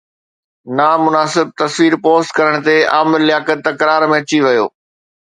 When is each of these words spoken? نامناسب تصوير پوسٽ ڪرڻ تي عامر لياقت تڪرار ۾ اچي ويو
نامناسب 0.77 1.47
تصوير 1.61 1.93
پوسٽ 2.07 2.29
ڪرڻ 2.39 2.53
تي 2.67 2.77
عامر 2.97 3.19
لياقت 3.29 3.57
تڪرار 3.67 4.11
۾ 4.19 4.23
اچي 4.23 4.39
ويو 4.45 4.65